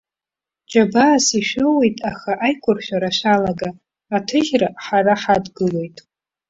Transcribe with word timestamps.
Џьабаас 0.71 1.25
ишәоуеит, 1.39 1.97
аха, 2.11 2.31
аиқәыршәара 2.45 3.09
шәалага, 3.17 3.69
аҭыжьра 4.15 4.69
ҳара 4.85 5.13
ҳадгылоит! 5.21 5.97